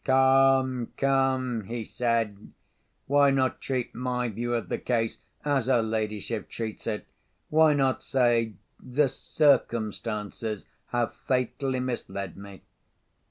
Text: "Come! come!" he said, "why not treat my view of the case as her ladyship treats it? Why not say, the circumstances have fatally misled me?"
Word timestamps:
"Come! 0.03 0.91
come!" 0.97 1.65
he 1.65 1.83
said, 1.83 2.53
"why 3.05 3.29
not 3.29 3.61
treat 3.61 3.93
my 3.93 4.29
view 4.29 4.55
of 4.55 4.67
the 4.67 4.79
case 4.79 5.19
as 5.45 5.67
her 5.67 5.83
ladyship 5.83 6.49
treats 6.49 6.87
it? 6.87 7.05
Why 7.49 7.75
not 7.75 8.01
say, 8.01 8.55
the 8.79 9.07
circumstances 9.07 10.65
have 10.87 11.13
fatally 11.13 11.81
misled 11.81 12.35
me?" 12.35 12.63